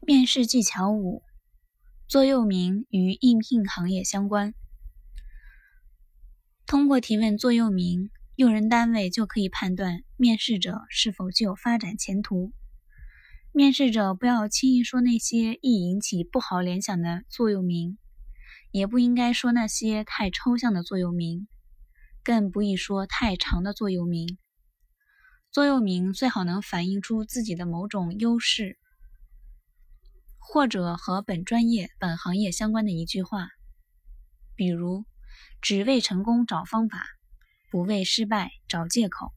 [0.00, 1.22] 面试技巧五：
[2.06, 4.54] 座右铭与应聘行业相关。
[6.66, 12.52] 通过提问座右铭，用人单位就可以判断面试者是否具有发展前途。
[13.52, 17.98] 面试者不要轻易说那些易引起不好联想的座右铭，
[18.70, 21.48] 也不应该说那些太抽象的座右铭，
[22.22, 24.38] 更不宜说太长的座右铭。
[25.50, 28.78] 座右铭最好能反映出自己的某种优势。
[30.50, 33.48] 或者和本专业、本行业相关的一句话，
[34.56, 35.04] 比如
[35.60, 37.04] “只为成功找方法，
[37.70, 39.30] 不为失败找借口”。